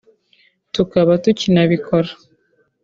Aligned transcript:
tukaba 0.73 1.13
tukinabikora 1.23 2.11